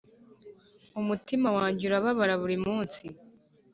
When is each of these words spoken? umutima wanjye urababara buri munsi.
umutima 0.99 1.47
wanjye 1.57 1.81
urababara 1.85 2.33
buri 2.41 2.57
munsi. 2.65 3.03